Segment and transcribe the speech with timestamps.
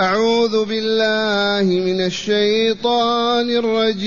[0.00, 4.02] أعوذ بالله من الشيطان الرجيم.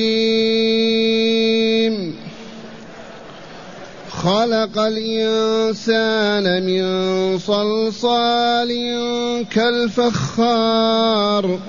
[4.10, 6.84] خلق الإنسان من
[7.40, 8.72] صلصال
[9.52, 11.60] كالفخار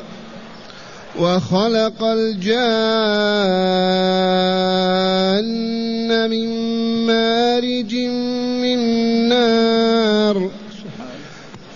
[1.18, 2.52] وخلق الجان
[6.30, 6.48] من
[7.06, 7.94] مارج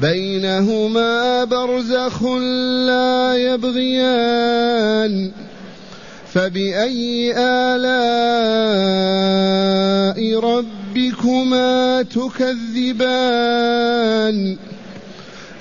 [0.00, 2.22] بينهما برزخ
[2.86, 5.30] لا يبغيان.
[6.34, 7.98] فبأي آلاء
[10.40, 13.48] ربكما تكذبان؟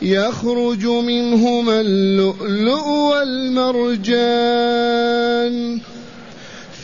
[0.01, 4.37] يخرج منهما اللؤلؤ والمرجان.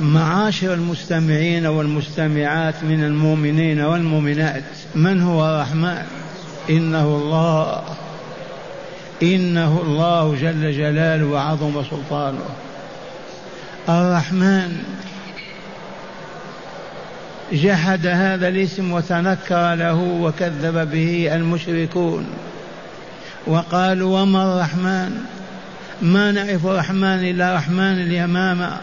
[0.00, 4.64] معاشر المستمعين والمستمعات من المؤمنين والمؤمنات.
[4.94, 6.02] من هو الرحمن؟
[6.70, 7.82] إنه الله.
[9.22, 12.48] إنه الله جل جلاله وعظم سلطانه.
[13.88, 14.82] الرحمن.
[17.52, 22.26] جحد هذا الاسم وتنكر له وكذب به المشركون.
[23.46, 25.24] وقالوا وما الرحمن؟
[26.02, 28.76] ما نعرف الرحمن إلا رحمن اليمامة.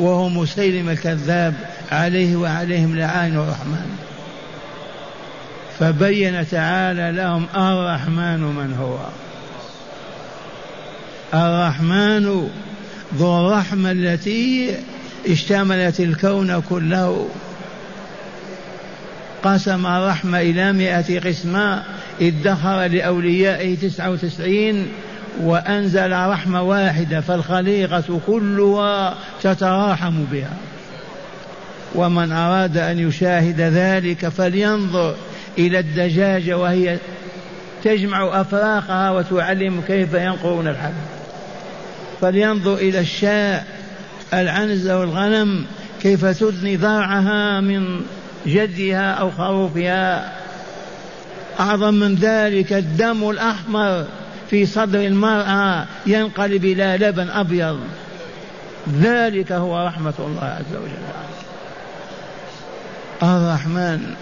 [0.00, 1.54] وهو مسيلم الكذاب
[1.92, 3.96] عليه وعليهم لعائن الرحمن.
[5.78, 8.98] فبين تعالى لهم الرحمن من هو.
[11.34, 12.50] الرحمن
[13.14, 14.74] ذو الرحمة التي
[15.28, 17.28] اشتملت الكون كله.
[19.42, 21.82] قسم الرحمة إلى مئة قسمة
[22.20, 24.86] ادخر لأوليائه تسعة وتسعين
[25.40, 30.56] وأنزل رحمة واحدة فالخليقة كلها تتراحم بها.
[31.94, 35.14] ومن أراد أن يشاهد ذلك فلينظر
[35.58, 36.98] إلى الدجاجة وهي
[37.84, 40.94] تجمع أفراقها وتعلم كيف ينقرون الحب.
[42.20, 43.66] فلينظر إلى الشاء
[44.34, 45.64] العنزة والغنم
[46.02, 48.00] كيف تدني ضرعها من
[48.46, 50.32] جدها أو خروفها.
[51.60, 54.06] أعظم من ذلك الدم الأحمر.
[54.50, 57.80] في صدر المرأة ينقلب إلى لبن أبيض.
[59.00, 60.90] ذلك هو رحمة الله عز وجل.
[63.22, 64.14] الرحمن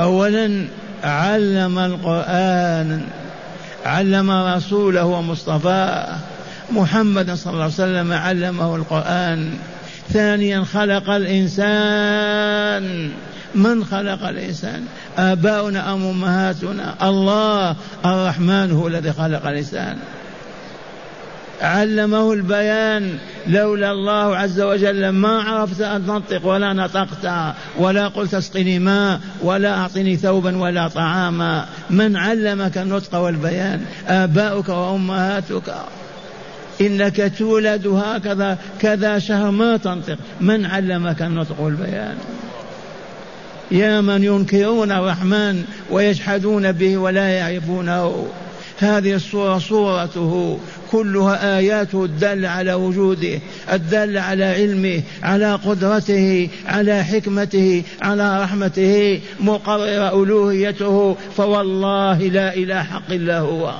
[0.00, 0.64] أولا
[1.04, 3.02] علم القرآن
[3.86, 6.16] علم رسوله ومصطفاه
[6.70, 9.50] محمد صلى الله عليه وسلم علمه القرآن.
[10.10, 12.82] ثانيا خلق الإنسان.
[13.54, 14.84] من خلق الإنسان؟
[15.18, 19.96] آباؤنا أم أمهاتنا؟ الله الرحمن هو الذي خلق الإنسان.
[21.62, 25.08] علمه البيان لولا الله عز وجل.
[25.08, 31.66] ما عرفت أن تنطق ولا نطقت ولا قلت اسقني ماء ولا أعطني ثوبا ولا طعاما.
[31.90, 35.74] من علمك النطق والبيان؟ آباؤك وأمهاتك.
[36.80, 40.18] إنك تولد هكذا كذا شهر ما تنطق.
[40.40, 42.16] من علمك النطق والبيان؟
[43.72, 48.26] يا من ينكرون الرحمن ويجحدون به ولا يعرفونه.
[48.78, 50.58] هذه الصورة صورته
[50.90, 53.40] كلها آياته الدالة على وجوده
[53.72, 63.10] الدالة على علمه على قدرته على حكمته على رحمته مقرر ألوهيته فوالله لا إله حق
[63.10, 63.74] إلا هو.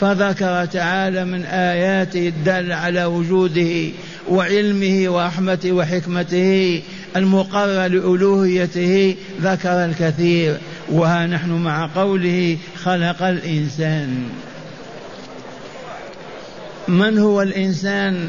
[0.00, 3.88] فذكر تعالى من آياته الدالة على وجوده.
[4.28, 6.82] وعلمه ورحمته وحكمته
[7.16, 10.56] المقرر لألوهيته ذكر الكثير
[10.92, 14.28] وها نحن مع قوله خلق الإنسان.
[16.88, 18.28] من هو الإنسان؟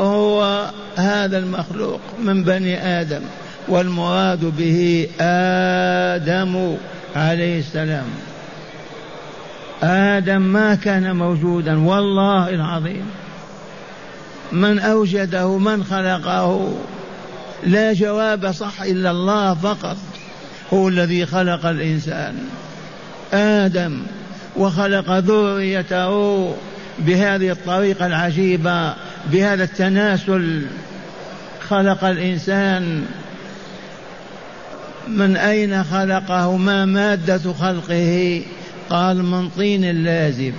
[0.00, 3.20] هو هذا المخلوق من بني آدم
[3.68, 6.76] والمراد به آدم
[7.16, 8.06] عليه السلام.
[9.82, 13.21] آدم ما كان موجودا والله العظيم.
[14.52, 16.74] من أوجده من خلقه.
[17.66, 19.96] لا جواب صح إلا الله فقط.
[20.72, 22.34] هو الذي خلق الإنسان.
[23.32, 24.02] آدم
[24.56, 26.44] وخلق ذريته
[26.98, 28.94] بهذه الطريقة العجيبة
[29.32, 30.66] بهذا التناسل.
[31.68, 33.06] خلق الإنسان.
[35.08, 38.42] من أين خلقه ما مادة خلقه.
[38.90, 40.54] قال من طين لازب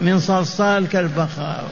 [0.00, 1.64] من صلصال كالفخار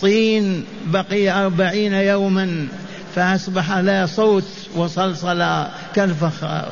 [0.00, 2.66] طين بقي أربعين يوما
[3.14, 4.44] فأصبح لا صوت
[4.76, 6.68] وصلصل كالفخار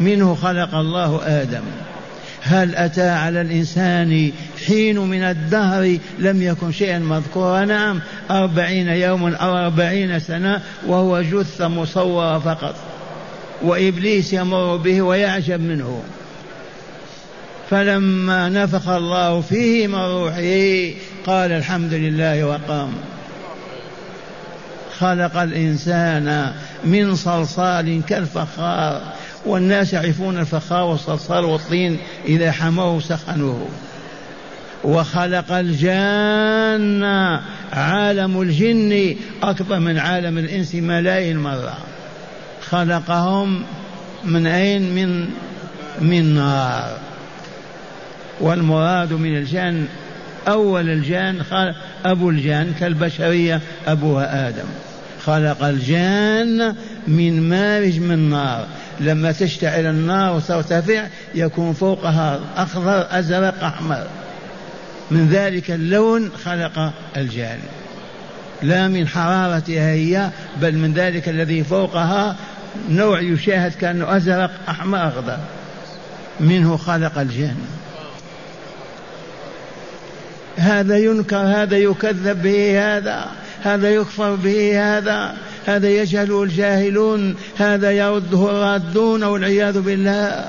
[0.00, 1.62] منه خلق الله آدم.
[2.42, 4.32] هل أتى على الإنسان
[4.66, 8.00] حين من الدهر لم يكن شيئا مذكورا؟ نعم
[8.30, 12.74] أربعين يوما أو أربعين سنة وهو جثة مصورة فقط.
[13.62, 16.02] وإبليس يمر به ويعجب منه.
[17.70, 20.94] فلما نفخ الله فيه من روحه
[21.26, 22.92] قال الحمد لله وقام.
[24.98, 26.52] خلق الإنسان
[26.84, 29.02] من صلصال كالفخار
[29.46, 33.68] والناس يعرفون الفخار والصلصال والطين إذا حموه سخنوه.
[34.84, 37.04] وخلق الجان
[37.72, 41.78] عالم الجن أكبر من عالم الإنس ملايين مرة
[42.70, 43.62] خلقهم
[44.24, 45.30] من أين؟ من
[46.00, 47.09] من نار.
[48.40, 49.86] والمراد من الجان
[50.48, 51.42] أول الجان
[52.04, 54.68] أبو الجان كالبشرية أبوها آدم.
[55.24, 56.74] خلق الجان
[57.08, 58.66] من مارج من نار.
[59.00, 64.06] لما تشتعل النار وترتفع يكون فوقها أخضر أزرق أحمر.
[65.10, 67.58] من ذلك اللون خلق الجان.
[68.62, 72.36] لا من حرارتها هي بل من ذلك الذي فوقها
[72.90, 75.38] نوع يشاهد كأنه أزرق أحمر أخضر.
[76.40, 77.56] منه خلق الجان.
[80.60, 83.26] هذا ينكر هذا يكذب به هذا
[83.62, 85.34] هذا يكفر به هذا
[85.66, 90.44] هذا يجهله الجاهلون هذا يرده الرادون والعياذ بالله.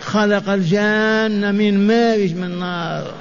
[0.00, 3.14] خلق الجان من مارج من نار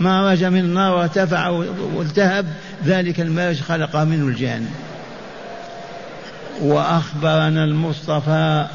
[0.00, 1.48] مارج من النار وارتفع
[1.94, 2.46] والتهب
[2.84, 4.66] ذلك المارج خلق منه الجان
[6.62, 8.66] وأخبرنا المصطفى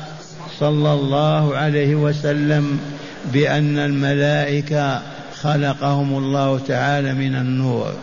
[0.59, 2.79] صلى الله عليه وسلم
[3.33, 5.01] بأن الملائكة
[5.43, 7.93] خلقهم الله تعالى من النور.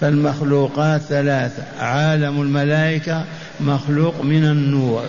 [0.00, 3.24] فالمخلوقات ثلاثة عالم الملائكة
[3.60, 5.04] مخلوق من النور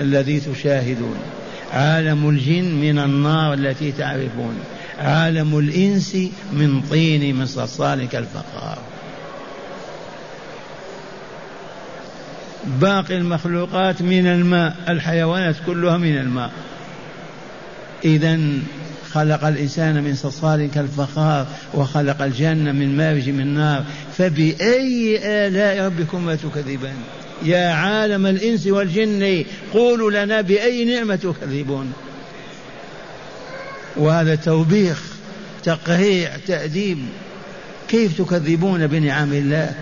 [0.00, 1.16] الذي تشاهدون.
[1.72, 4.54] عالم الجن من النار التي تعرفون.
[4.98, 6.16] عالم الإنس
[6.52, 8.78] من طين من صلصال كالفخار.
[12.66, 16.50] باقي المخلوقات من الماء الحيوانات كلها من الماء.
[18.04, 18.38] إذا
[19.16, 23.84] خلق الإنسان من صلصال كالفخار وخلق الجنة من مارج من نار.
[24.18, 26.96] فبأي آلاء ربكما تكذبان؟
[27.42, 31.92] يا عالم الإنس والجن قولوا لنا بأي نعمة تكذبون؟
[33.96, 35.02] وهذا توبيخ
[35.64, 36.98] تقريع تأديب.
[37.88, 39.74] كيف تكذبون بنعم الله؟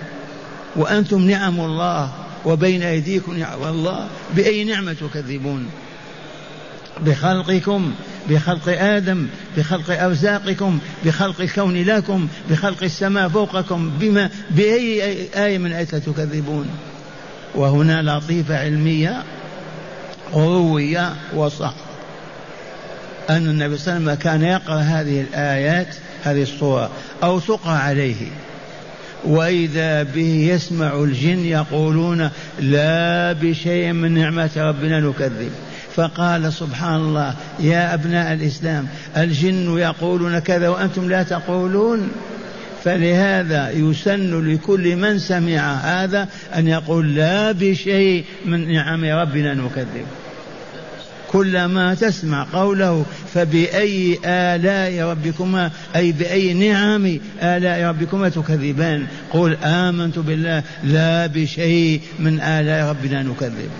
[0.77, 2.13] وأنتم نعم الله
[2.45, 4.09] وبين أيديكم نعم الله.
[4.37, 5.67] بأي نعمة تكذبون؟
[7.07, 7.95] بخلقكم.
[8.31, 9.27] بخلق آدم
[9.57, 15.03] بخلق أرزاقكم بخلق الكون لكم بخلق السماء فوقكم بما بأي
[15.37, 16.67] آية من آيات تكذبون.
[17.55, 19.23] وهنا لطيفة علمية
[20.35, 21.75] روية وصح.
[23.31, 25.95] أن النبي صلى الله عليه وسلم كان يقرأ هذه الآيات
[26.25, 26.91] هذه الصورة
[27.23, 28.27] أو تقرأ عليه.
[29.25, 35.53] وإذا به يسمع الجن يقولون لا بشيء من نعمة ربنا نكذب.
[35.97, 38.87] فقال سبحان الله يا أبناء الإسلام
[39.17, 42.11] الجن يقولون كذا وأنتم لا تقولون.
[42.85, 50.07] فلهذا يسن لكل من سمع هذا أن يقول لا بشيء من نعم ربنا نكذب
[51.33, 59.07] كلما تسمع قوله فبأي آلاء ربكما أي بأي نعم آلاء ربكما تكذبان.
[59.33, 63.71] قل آمنت بالله لا بشيء من آلاء ربنا نكذب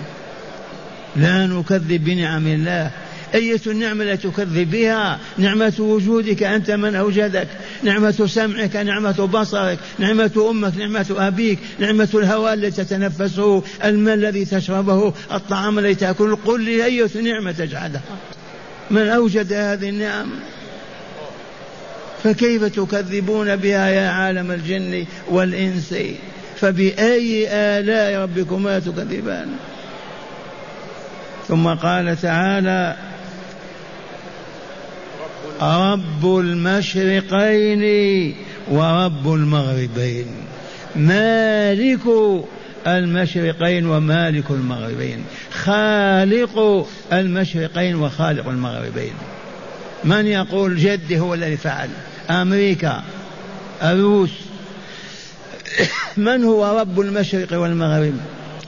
[1.15, 2.91] لا نكذب بنعم الله.
[3.35, 7.47] أية النعمة لا تكذب بها؟ نعمة وجودك أنت من أوجدك.
[7.83, 15.13] نعمة سمعك نعمة بصرك نعمة أمك نعمة أبيك نعمة الهواء الذي تتنفسه الماء الذي تشربه
[15.33, 16.37] الطعام الذي تأكله.
[16.45, 18.01] قل لي أية نعمة تجعلها.
[18.91, 20.29] من أوجد هذه النعم؟
[22.23, 25.95] فكيف تكذبون بها يا عالم الجن والإنس؟
[26.57, 29.47] فبأي آلاء ربكما تكذبان؟
[31.47, 32.95] ثم قال تعالى
[35.61, 37.83] رب المشرقين
[38.71, 40.25] ورب المغربين.
[40.95, 42.01] مالك
[42.87, 45.25] المشرقين ومالك المغربين.
[45.51, 49.13] خالق المشرقين وخالق المغربين.
[50.03, 51.89] من يقول جدي هو الذي فعل؟
[52.29, 53.03] أمريكا
[53.83, 54.31] الروس.
[56.17, 58.13] من هو رب المشرق والمغرب؟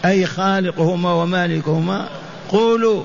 [0.06, 2.10] أي خالقهما ومالكهما؟
[2.50, 3.04] قولوا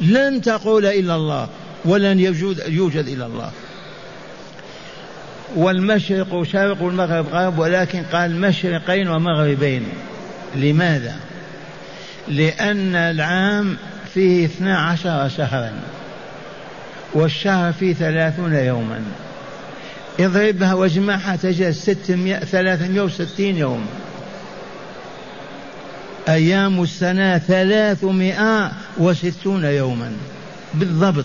[0.00, 1.48] لن تقول إلا الله
[1.84, 3.50] ولن يوجد, يوجد إلا الله.
[5.56, 9.86] والمشرق شرق والمغرب غرب ولكن قال مشرقين ومغربين.
[10.56, 11.14] لماذا؟
[12.28, 13.76] لأن العام
[14.14, 15.72] فيه اثنا عشر شهرا
[17.14, 19.02] والشهر فيه ثلاثون يوما.
[20.20, 23.86] اضربها واجمعها تجد ستمائة ثلاثمائة وستين يوم.
[26.28, 30.12] أيام السنة ثلاثمائة وستون يوما.
[30.74, 31.24] بالضبط.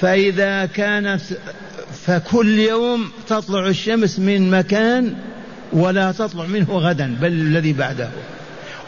[0.00, 1.20] فإذا كانت
[2.06, 5.14] فكل يوم تطلع الشمس من مكان
[5.72, 8.10] ولا تطلع منه غدا بل الذي بعده.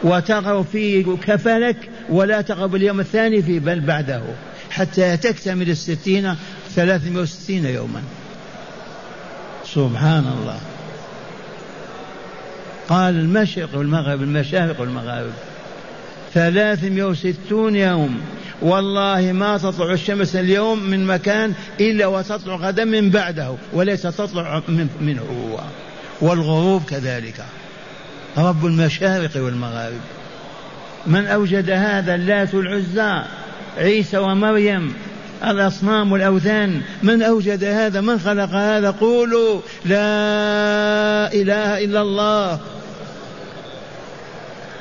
[0.03, 4.21] وتغرب في كفلك ولا تغرب اليوم الثاني في بل بعده.
[4.69, 6.35] حتى تكتمل الستين
[6.75, 8.01] ثلاثمائة وستين يوما.
[9.65, 10.59] سبحان الله.
[12.91, 15.31] قال المشرق والمغرب المشارق والمغارب.
[16.33, 18.21] ثلاثمائة وستون يوم.
[18.61, 24.87] والله ما تطلع الشمس اليوم من مكان إلا وتطلع غدا من بعده وليس تطلع من
[25.01, 25.21] منه.
[25.21, 25.59] هو
[26.27, 27.45] والغروب كذلك.
[28.37, 30.01] رب المشارق والمغارب.
[31.07, 33.21] من أوجد هذا اللات العزى
[33.77, 34.93] عيسى ومريم
[35.43, 36.81] الأصنام والأوثان.
[37.03, 42.59] من أوجد هذا من خلق هذا؟ قولوا لا إله إلا الله.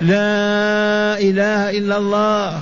[0.00, 2.60] لا إله إلا الله.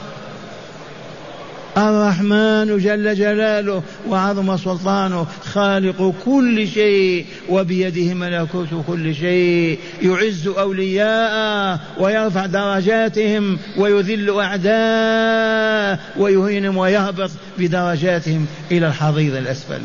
[1.76, 9.78] الرحمن جل جلاله وعظم سلطانه خالق كل شيء وبيده ملكوت كل شيء.
[10.02, 19.80] يعز أولياءه ويرفع درجاتهم ويذل أعداءه ويهينهم ويهبط بدرجاتهم إلى الحضيض الأسفل.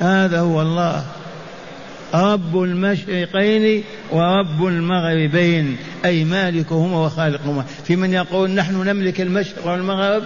[0.00, 1.04] هذا هو الله.
[2.14, 7.64] رب المشرقين ورب المغربين أي مالكهما وخالقهما.
[7.84, 10.22] في من يقول نحن نملك المشرق والمغرب؟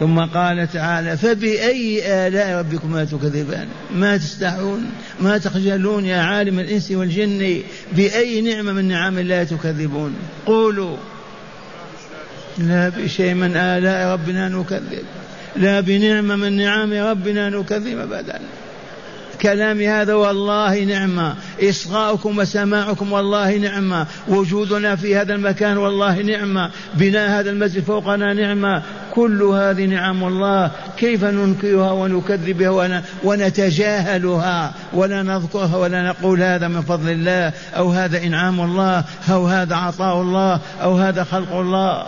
[0.00, 7.62] ثم قال تعالى فبأي آلاء ربكما تكذبان؟ ما تستحون ما تخجلون يا عالم الإنس والجن؟
[7.92, 10.14] بأي نعمة من نعم الله تكذبون؟
[10.46, 10.96] قولوا.
[12.58, 15.04] لا بشيء من آلاء ربنا نكذب
[15.56, 18.40] لا بنعمة من نعم ربنا نكذب أبدا.
[19.42, 21.34] كلامي هذا والله نعمة.
[21.62, 24.06] إصغاؤكم وسماعكم والله نعمة.
[24.28, 26.70] وجودنا في هذا المكان والله نعمة.
[26.94, 28.82] بناء هذا المسجد فوقنا نعمة.
[29.14, 30.70] كل هذه نعم الله.
[30.96, 38.60] كيف ننكرها ونكذبها ونتجاهلها ولا نذكرها ولا نقول هذا من فضل الله أو هذا إنعام
[38.60, 42.06] الله أو هذا عطاء الله أو هذا خلق الله.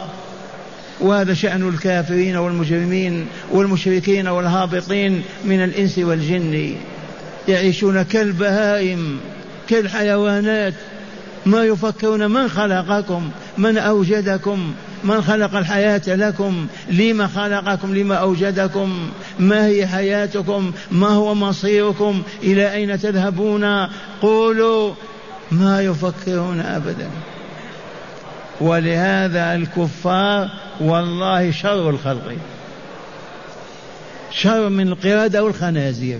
[1.00, 6.76] وهذا شأن الكافرين والمجرمين والمشركين والهابطين من الإنس والجن.
[7.48, 9.20] يعيشون كالبهائم
[9.68, 10.74] كالحيوانات.
[11.46, 14.74] ما يفكرون من خلقكم من أوجدكم
[15.04, 19.10] من خلق الحياة لكم لما خلقكم لما أوجدكم.
[19.38, 23.88] ما هي حياتكم؟ ما هو مصيركم؟ إلى أين تذهبون؟
[24.22, 24.94] قولوا
[25.52, 27.10] ما يفكرون أبدا.
[28.60, 30.48] ولهذا الكفار
[30.80, 32.36] والله شر الخلق.
[34.30, 36.18] شر من القردة والخنازير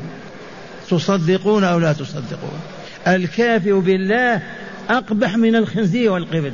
[0.98, 2.60] تصدقون أو لا تصدقون.
[3.06, 4.42] الكافر بالله
[4.90, 6.52] أقبح من الخنزير والقرد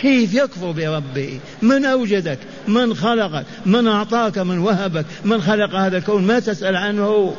[0.00, 2.38] كيف يكفر بربه من أوجدك
[2.68, 7.34] من خلقك من أعطاك من وهبك من خلق هذا الكون؟ ما تسأل عنه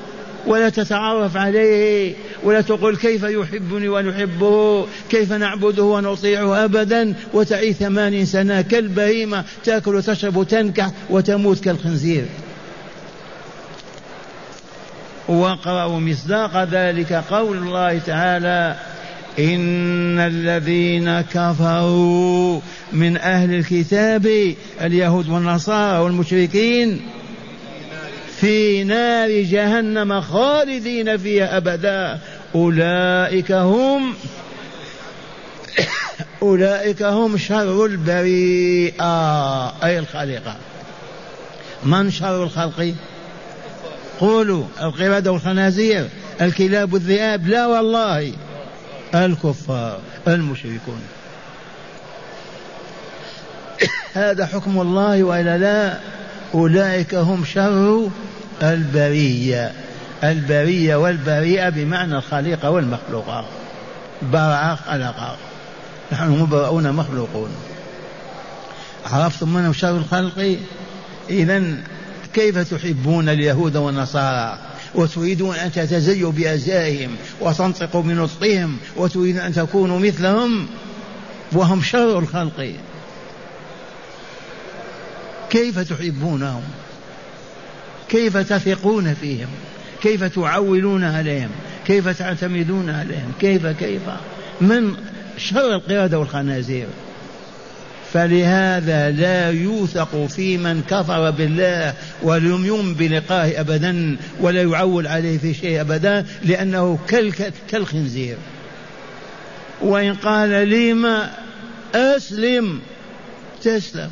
[0.47, 2.13] ولا تتعرف عليه
[2.43, 10.35] ولا تقول كيف يحبني ونحبه كيف نعبده ونطيعه أبدا؟ وتعيش ثمانين سنة كالبهيمة تأكل وتشرب
[10.35, 12.25] وتنكح وتموت كالخنزير.
[15.29, 18.75] واقرأوا مصداق ذلك قول الله تعالى
[19.39, 22.59] إن الذين كفروا
[22.93, 27.01] من أهل الكتاب اليهود والنصارى والمشركين
[28.39, 32.19] في نار جهنم خالدين فيها أبدا.
[32.55, 34.13] أولئك هم
[36.41, 39.05] أولئك هم شر البريئة
[39.83, 40.55] أي الخليقة
[41.83, 42.93] من شر الخلق؟
[44.19, 46.09] قولوا القردة والخنازير
[46.41, 48.33] الكلاب والذئاب لا والله
[49.15, 51.01] الكفار المشركون.
[54.13, 55.99] هذا حكم الله وإلا لا
[56.53, 58.09] أولئك هم شر
[58.63, 59.71] البرية.
[60.23, 63.45] البرية والبريئة بمعنى الخليقة والمخلوقة.
[64.21, 65.37] برع خلق
[66.11, 67.49] نحن مبرؤون مخلوقون.
[69.11, 70.57] عرفتم من شر الخلق؟
[71.29, 71.63] اذا
[72.33, 74.59] كيف تحبون اليهود والنصارى؟
[74.95, 80.67] وتريدون أن تتزيوا بأزائهم وتنطقوا بنطقهم وتريدون أن تكونوا مثلهم؟
[81.51, 82.73] وهم شر الخلق.
[85.49, 86.63] كيف تحبونهم؟
[88.09, 89.49] كيف تثقون فيهم؟
[90.01, 91.49] كيف تعولون عليهم؟
[91.87, 94.01] كيف تعتمدون عليهم؟ كيف كيف؟
[94.61, 94.95] من
[95.37, 96.87] شر القردة والخنازير؟
[98.13, 105.53] فلهذا لا يوثق في من كفر بالله ولم يؤمن بلقائه ابدا ولا يعول عليه في
[105.53, 106.99] شيء ابدا لأنه
[107.71, 108.37] كالخنزير.
[109.81, 111.31] وإن قال لي ما
[111.95, 112.81] أسلم
[113.63, 114.09] تسلم.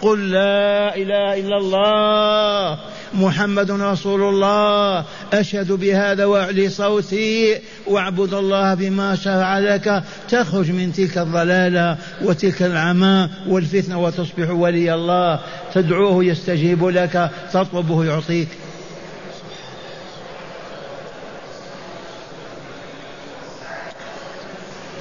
[0.00, 2.78] قل لا إله إلا الله.
[3.14, 11.18] محمد رسول الله أشهد بهذا وأعلي صوتي واعبد الله بما شرع لك تخرج من تلك
[11.18, 15.40] الضلالة وتلك العمى والفتنة وتصبح ولي الله.
[15.74, 18.48] تدعوه يستجيب لك تطلبه يعطيك.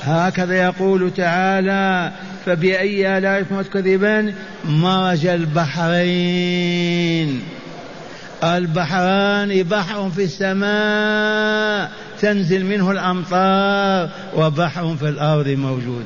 [0.01, 2.11] هكذا يقول تعالى
[2.45, 4.33] فبأي آلاء تكذبان؟
[4.65, 6.79] مرج البحرين.
[8.43, 11.91] البحران بحر في السماء
[12.21, 16.05] تنزل منه الأمطار وبحر في الأرض موجود.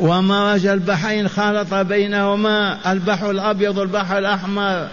[0.00, 4.88] ومرج البحرين خلط بينهما البحر الأبيض والبحر الأحمر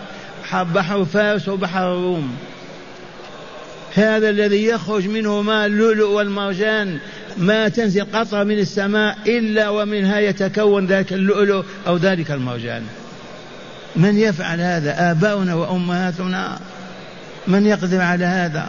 [0.54, 2.36] بحر فارس وبحر الروم
[3.94, 7.00] هذا الذي يخرج منه ماء اللؤلؤ والمرجان
[7.38, 12.84] ما تنزل قطرة من السماء إلا ومنها يتكون ذلك اللؤلؤ أو ذلك المرجان.
[13.96, 16.60] من يفعل هذا؟ آباؤنا وأمهاتنا.
[17.47, 18.67] من يقدر على هذا؟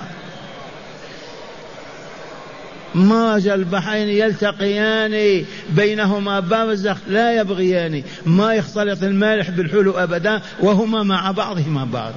[2.94, 8.02] مرج البحرين يلتقيان بينهما برزخ لا يبغيان.
[8.26, 12.12] ما يختلط المالح بالحلو أبدا وهما مع بعضهما بعض.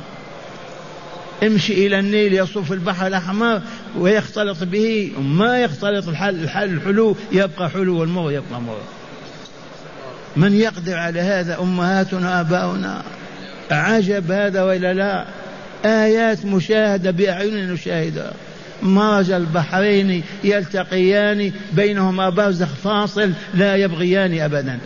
[1.44, 3.62] امشي إلى النيل يصف البحر الأحمر
[3.98, 5.12] ويختلط به.
[5.20, 8.78] ما يختلط الحل, الحل الحلو يبقى حلو والمر يبقى مر
[10.36, 13.02] من يقدر على هذا أمهاتنا آباؤنا؟
[13.72, 15.26] عجب هذا وإلا لا؟
[15.86, 18.32] آيات مشاهدة بأعيننا نشاهدها.
[18.82, 24.80] مرج البحرين يلتقيان بينهما برزخ فاصل لا يبغيان أبدا.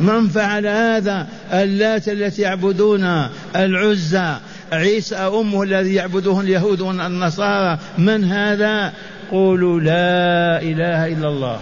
[0.00, 4.34] من فعل هذا؟ اللات التي يعبدون العزى.
[4.72, 7.78] عيسى أمه الذي يعبده اليهود والنصارى.
[7.98, 8.92] من هذا؟
[9.30, 11.60] قولوا لا إله إلا الله.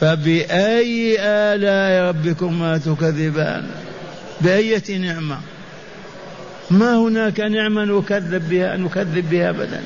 [0.00, 3.66] فبأي آلاء ربكما تكذبان؟
[4.40, 5.38] بأية نعمة؟
[6.70, 9.80] ما هناك نعمة نكذب بها نكذب بها أبدا.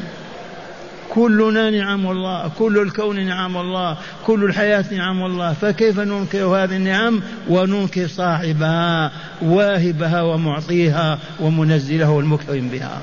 [1.11, 3.97] كلنا نعم الله كل الكون نعم الله
[4.27, 5.53] كل الحياة نعم الله.
[5.53, 13.01] فكيف ننكر هذه النعم؟ وننكر صاحبها واهبها ومعطيها ومنزله والمكرم بها.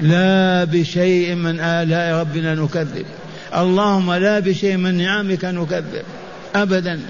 [0.00, 3.06] لا بشيء من آلاء ربنا نكذب.
[3.54, 6.04] اللهم لا بشيء من نعمك نكذب
[6.54, 7.00] أبدا.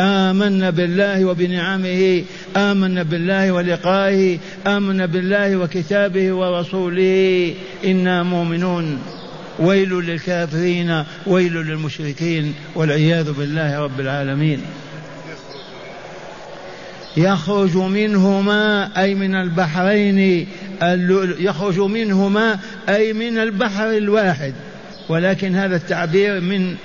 [0.00, 2.24] آمنا بالله وبنعمه.
[2.56, 4.38] آمنا بالله ولقائه.
[4.66, 7.54] آمنا بالله وكتابه ورسوله.
[7.84, 8.98] إنا مؤمنون.
[9.58, 11.04] ويل للكافرين.
[11.26, 12.54] ويل للمشركين.
[12.74, 14.60] والعياذ بالله رب العالمين.
[17.16, 20.46] يخرج منهما أي من البحرين
[21.40, 22.58] يخرج منهما
[22.88, 24.54] أي من البحر الواحد.
[25.10, 26.76] ولكن هذا التعبير من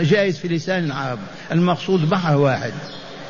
[0.00, 1.18] جائز في لسان العرب.
[1.52, 2.72] المقصود بحر واحد.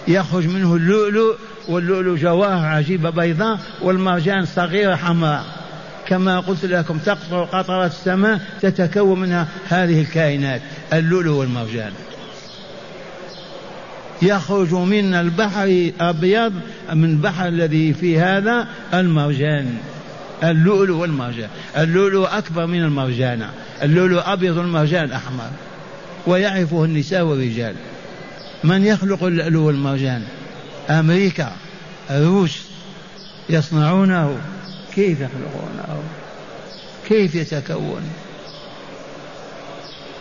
[0.09, 1.37] يخرج منه اللؤلؤ
[1.68, 5.44] واللؤلؤ جواهر عجيبة بيضاء والمرجان صغيرة حمراء.
[6.07, 10.61] كما قلت لكم تقطر قطرة السماء تتكون منها هذه الكائنات
[10.92, 11.92] اللؤلؤ والمرجان.
[14.22, 16.53] يخرج من البحر أبيض
[16.92, 19.75] من البحر الذي في هذا المرجان.
[20.42, 21.49] اللؤلؤ والمرجان.
[21.77, 23.46] اللؤلؤ أكبر من المرجان.
[23.83, 25.51] اللؤلؤ أبيض والمرجان أحمر.
[26.27, 27.75] ويعرفه النساء والرجال.
[28.64, 30.25] من يخلق اللؤلؤ والمرجان؟
[30.90, 31.53] أمريكا
[32.11, 32.59] الروس
[33.51, 34.38] يصنعونه.
[34.94, 36.03] كيف يخلقونه؟
[37.09, 38.03] كيف يتكون؟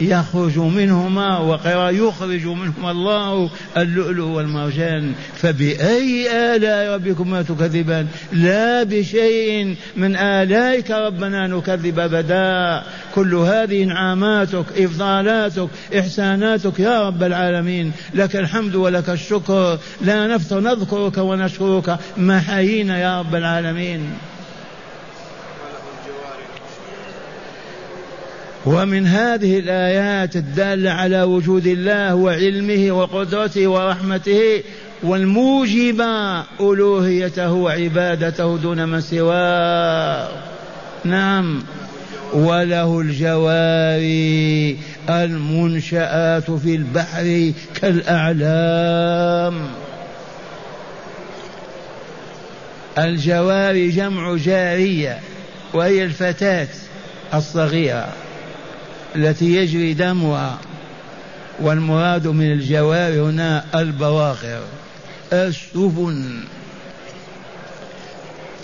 [0.01, 5.13] يخرج منهما وقرا يخرج منهما الله اللؤلؤ والمرجان.
[5.35, 12.83] فبأي آلاء ربكما تكذبان؟ لا بشيء من آلائك ربنا نكذب أبدا.
[13.15, 15.67] كل هذه انعاماتك إفضالاتك
[15.99, 17.91] إحساناتك يا رب العالمين.
[18.13, 19.79] لك الحمد ولك الشكر.
[20.01, 21.97] لا نفتر نذكرك ونشكرك.
[22.17, 24.09] ما حيينا يا رب العالمين.
[28.65, 34.63] ومن هذه الآيات الدالة على وجود الله وعلمه وقدرته ورحمته
[35.03, 40.29] والموجبة ألوهيته وعبادته دون من سواه.
[41.03, 41.63] نعم.
[42.33, 44.77] وله الجواري
[45.09, 47.51] المنشآت في البحر
[47.81, 49.67] كالأعلام.
[52.97, 55.19] الجواري جمع جارية
[55.73, 56.67] وهي الفتاة
[57.33, 58.24] الصغيرة.
[59.15, 60.57] التي يجري دمها
[61.59, 64.61] والمراد من الجوار هنا البواخر.
[65.33, 66.39] السفن.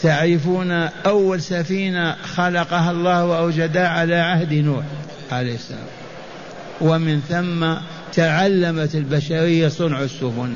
[0.01, 0.71] تعرفون
[1.05, 4.83] أول سفينة خلقها الله وأوجدها على عهد نوح
[5.31, 5.87] عليه السلام.
[6.81, 7.73] ومن ثم
[8.13, 10.53] تعلمت البشرية صنع السفن.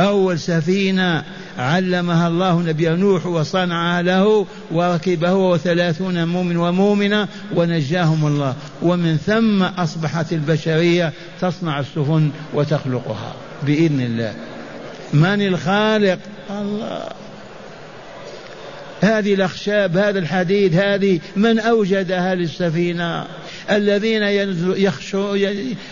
[0.00, 1.24] أول سفينة
[1.58, 8.54] علمها الله نبي نوح وصنعها له وركبه وثلاثون مؤمن ومؤمنة ونجاهم الله.
[8.82, 14.34] ومن ثم أصبحت البشرية تصنع السفن وتخلقها بإذن الله.
[15.12, 16.18] من الخالق؟
[16.50, 17.08] الله.
[19.00, 23.26] هذه الأخشاب هذا الحديد هذه من أوجدها للسفينة؟
[23.70, 24.22] الذين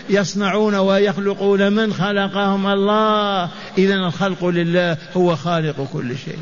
[0.09, 3.49] يصنعون ويخلقون من خلقهم الله.
[3.77, 6.39] إذا الخلق لله هو خالق كل شيء.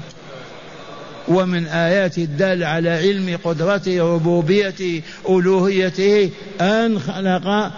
[1.27, 6.29] ومن آيات الدال على علم قدرته ربوبيته ألوهيته
[6.61, 7.71] أن خلق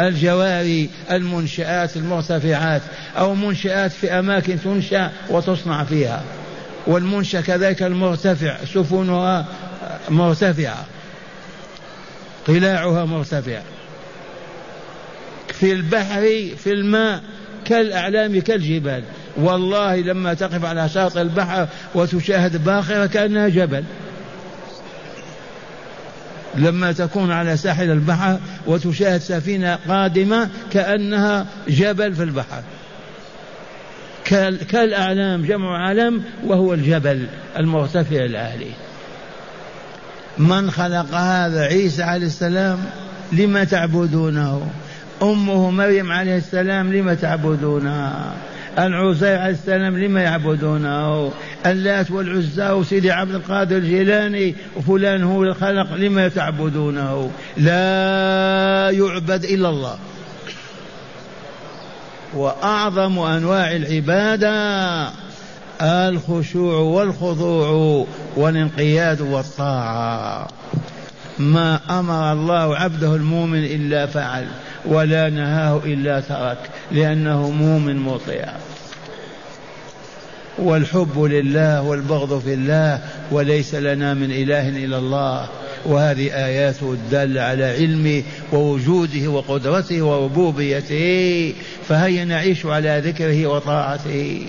[0.00, 2.82] الجواري المنشآت المرتفعات
[3.18, 6.24] أو منشآت في أماكن تنشأ وتصنع فيها.
[6.86, 9.46] والمنشأ كذلك المرتفع سفنها
[10.08, 10.86] مرتفعة.
[12.48, 13.62] قلاعها مرتفعة.
[15.48, 16.20] في البحر
[16.56, 17.22] في الماء
[17.64, 19.02] كالأعلام كالجبال.
[19.36, 23.84] والله لما تقف على شاطئ البحر وتشاهد باخرة كأنها جبل.
[26.54, 32.62] لما تكون على ساحل البحر وتشاهد سفينة قادمة كأنها جبل في البحر.
[34.70, 37.26] كالأعلام جمع علم وهو الجبل
[37.58, 38.70] المرتفع العالي.
[40.38, 42.78] من خلق هذا عيسى عليه السلام
[43.32, 44.70] لم تعبدونه؟
[45.22, 48.32] أمه مريم عليه السلام لم تعبدونها
[48.78, 51.32] العزير عليه السلام لم يعبدونه؟
[51.66, 59.98] اللات والعزى وسيدي عبد القادر الجيلاني وفلان هو الخلق لما تعبدونه؟ لا يعبد إلا الله.
[62.34, 65.27] وأعظم أنواع العبادة
[65.82, 70.48] الخشوع والخضوع والانقياد والطاعة.
[71.38, 74.46] ما أمر الله عبده المؤمن إلا فعل
[74.84, 76.58] ولا نهاه إلا ترك
[76.92, 78.48] لأنه مؤمن مطيع.
[80.58, 85.48] والحب لله والبغض في الله وليس لنا من إله إلا الله.
[85.86, 91.54] وهذه آياته الدالة على علمه ووجوده وقدرته وربوبيته
[91.88, 94.46] فهيا نعيش على ذكره وطاعته.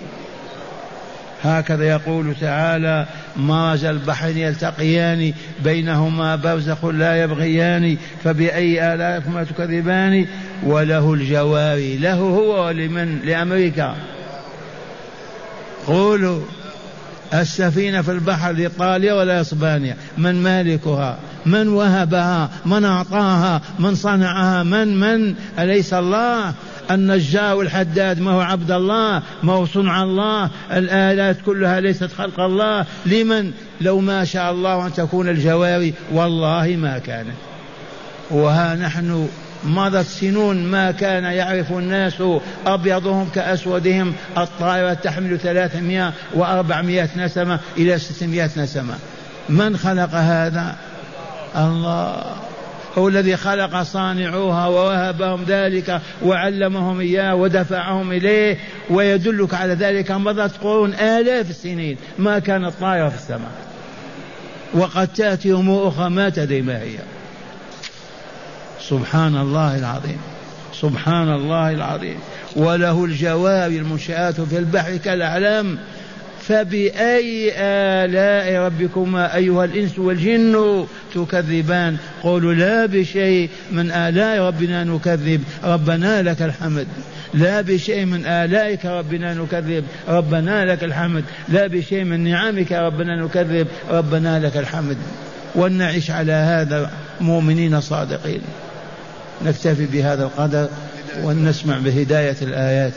[1.44, 3.06] هكذا يقول تعالى
[3.38, 10.26] مرج البحرين يلتقيان بينهما برزخ لا يبغيان فبأي آلائكما تكذبان؟
[10.64, 13.96] وله الجواري له هو ولمن لأمريكا.
[15.88, 16.42] قولوا
[17.34, 25.00] السفينة في البحر لإيطاليا ولا إسبانيا؟ من مالكها؟ من وهبها؟ من أعطاها؟ من صنعها؟ من
[25.00, 26.54] من؟ أليس الله؟
[26.92, 32.86] النجار والحداد ما هو عبد الله ما هو صنع الله الآلات كلها ليست خلق الله.
[33.06, 37.36] لمن؟ لو ما شاء الله أن تكون الجواري والله ما كانت.
[38.32, 39.30] وها نحن
[39.64, 42.24] مضت سنون ما كان يعرف الناس
[42.66, 44.14] أبيضهم كأسودهم.
[44.38, 48.94] الطائرة تحمل ثلاثمائة وأربعمائة نسمة إلى ستمائة نسمة.
[49.50, 50.76] من خلق هذا؟
[51.56, 52.49] الله.
[52.98, 58.58] هو الذي خلق صانعوها ووهبهم ذلك وعلمهم إياه ودفعهم إليه
[58.90, 61.98] ويدلك على ذلك مضت قرون آلاف السنين.
[62.20, 63.52] ما كانت طائرة في السماء.
[64.74, 66.98] وقد تأتي أمور أخرى ما تدري ما هي.
[68.82, 70.18] سبحان الله العظيم.
[70.74, 72.20] سبحان الله العظيم.
[72.56, 75.78] وله الجواري المنشآت في البحر كالأعلام
[76.50, 80.86] فبأي آلاء ربكما أيها الإنس والجن
[81.16, 85.44] تكذبان؟ قولوا لا بشيء من آلاء ربنا نكذب.
[85.64, 86.88] ربنا لك الحمد.
[87.34, 89.84] لا بشيء من آلائك ربنا نكذب.
[90.08, 91.24] ربنا لك الحمد.
[91.50, 93.68] لا بشيء من نعمك ربنا نكذب.
[93.90, 94.98] ربنا لك الحمد.
[95.56, 98.42] ولنعش على هذا مؤمنين صادقين.
[99.46, 100.70] نكتفي بهذا القدر
[101.24, 102.94] ونسمع بهداية الآيات.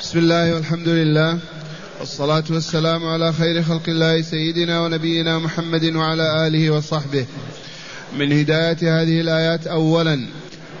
[0.00, 1.38] بسم الله والحمد لله.
[2.02, 7.26] والصلاة والسلام على خير خلق الله سيدنا ونبينا محمد وعلى آله وصحبه.
[8.18, 10.26] من هداية هذه الآيات أولا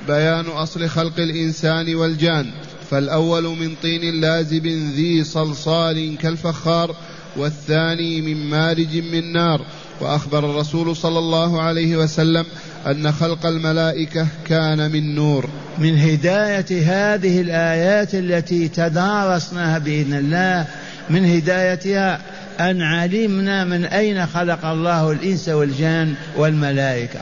[0.06, 2.50] بيان أصل خلق الإنسان والجان.
[2.90, 6.96] فالأول من طين لازب ذي صلصال كالفخار
[7.36, 9.66] والثاني من مارج من نار.
[10.00, 12.44] وأخبر الرسول صلى الله عليه وسلم
[12.86, 15.48] أن خلق الملائكة كان من نور.
[15.78, 20.66] من هداية هذه الآيات التي تدارسناها بإذن الله
[21.10, 22.20] من هدايتها
[22.60, 27.20] أن علمنا من أين خلق الله الإنس والجان والملائكة.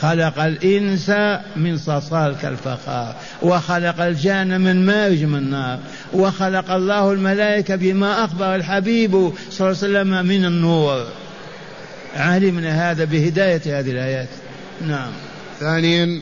[0.00, 1.10] خلق الإنس
[1.56, 5.78] من صلصال كالفخار وخلق الجان من مارج من نار
[6.12, 11.06] وخلق الله الملائكة بما أخبر الحبيب صلى الله عليه وسلم من النور.
[12.16, 14.28] علمنا هذا بهداية هذه الآيات.
[14.86, 15.10] نعم.
[15.60, 16.20] ثانيا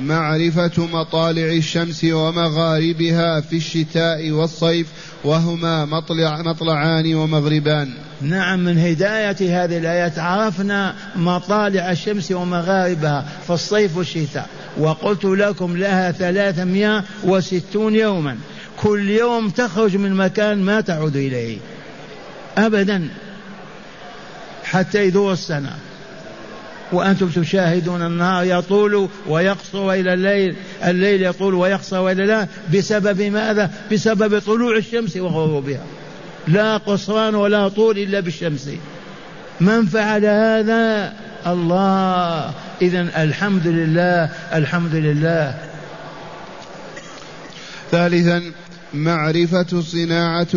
[0.00, 4.86] معرفة مطالع الشمس ومغاربها في الشتاء والصيف
[5.24, 7.90] وهما مطلع مطلعان ومغربان.
[8.20, 14.48] نعم من هداية هذه الآيات عرفنا مطالع الشمس ومغاربها في الصيف والشتاء.
[14.78, 18.36] وقلت لكم لها ثلاثمائة وستون يوما.
[18.76, 21.58] كل يوم تخرج من مكان ما تعود إليه.
[22.58, 23.08] أبدا.
[24.64, 25.76] حتى يدور السنة.
[26.94, 34.38] وأنتم تشاهدون النهار يطول ويقصر إلى الليل الليل يطول ويقصر إلى لا بسبب ماذا؟ بسبب
[34.38, 35.84] طلوع الشمس وغروبها.
[36.48, 38.70] لا قصران ولا طول إلا بالشمس.
[39.60, 41.12] من فعل هذا؟
[41.46, 42.52] الله.
[42.82, 45.54] إذا الحمد لله الحمد لله.
[47.90, 48.42] ثالثا
[48.94, 50.48] معرفة صناعة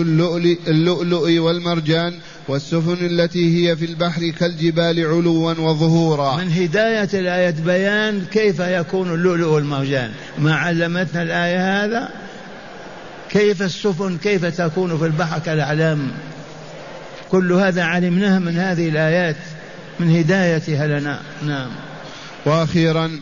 [0.67, 2.13] اللؤلؤ والمرجان.
[2.47, 6.37] والسفن التي هي في البحر كالجبال علوا وظهورا.
[6.37, 10.11] من هداية الآية بيان كيف يكون اللؤلؤ والمرجان.
[10.39, 12.09] ما علمتنا الآية هذا؟
[13.29, 16.11] كيف السفن كيف تكون في البحر كالأعلام؟
[17.31, 19.35] كل هذا علمناه من هذه الآيات
[19.99, 21.19] من هدايتها لنا.
[21.47, 21.69] نعم.
[22.45, 23.19] وأخيرا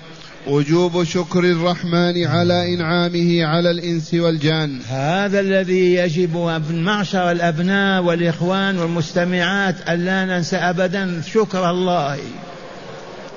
[0.47, 4.79] وجوب شكر الرحمن على إنعامه على الإنس والجان.
[4.89, 12.17] هذا الذي يجب معشر الأبناء والإخوان والمستمعات ألا ننسى أبدا شكر الله.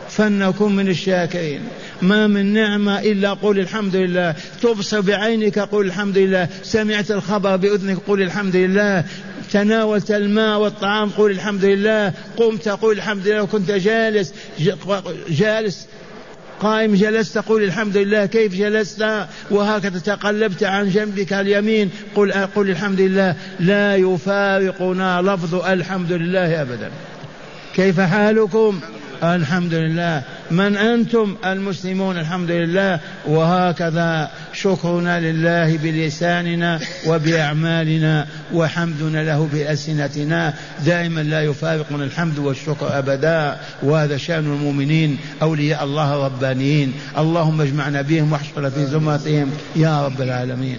[0.09, 1.61] فلنكن من الشاكرين.
[2.03, 4.35] ما من نعمة إلا قل الحمد لله.
[4.63, 6.49] تبصر بعينك قل الحمد لله.
[6.63, 9.05] سمعت الخبر بأذنك قل الحمد لله.
[9.53, 12.13] تناولت الماء والطعام قل الحمد لله.
[12.37, 13.43] قمت قل الحمد لله.
[13.43, 14.35] وكنت جالس
[15.29, 15.87] جالس
[16.61, 19.07] قائم جلست قل الحمد لله كيف جلست؟
[19.51, 23.35] وهكذا تقلبت عن جنبك اليمين قل قل الحمد لله.
[23.61, 26.91] لا يفارقنا لفظ الحمد لله ابدا.
[27.75, 28.81] كيف حالكم؟
[29.23, 40.55] الحمد لله من أنتم المسلمون الحمد لله وهكذا شكرنا لله بلساننا وبأعمالنا وحمدنا له بألسنتنا.
[40.87, 43.57] دائما لا يفارقنا الحمد والشكر أبدا.
[43.83, 49.51] وهذا شأن المؤمنين أولياء الله ربانيين اللهم اجمعنا بهم واحشر في زمرتهم.
[49.77, 50.79] يا رب العالمين.